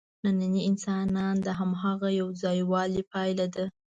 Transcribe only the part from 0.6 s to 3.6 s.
انسان د هماغه یوځایوالي پایله